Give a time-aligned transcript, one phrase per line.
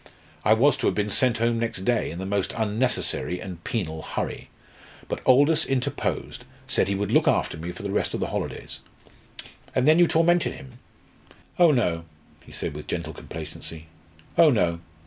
[0.43, 4.01] I was to have been sent home next day, in the most unnecessary and penal
[4.01, 4.49] hurry.
[5.07, 8.79] But Aldous interposed said he would look after me for the rest of the holidays."
[9.75, 10.79] "And then you tormented him?"
[11.59, 12.05] "Oh no!"
[12.43, 13.85] he said with gentle complacency.
[14.39, 14.79] "Oh no!